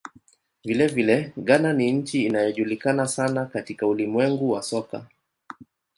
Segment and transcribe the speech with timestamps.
[0.65, 5.05] Vilevile, Ghana ni nchi inayojulikana sana katika ulimwengu wa soka.